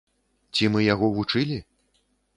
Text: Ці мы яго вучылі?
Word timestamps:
Ці 0.57 0.71
мы 0.75 0.79
яго 0.93 1.09
вучылі? 1.19 1.57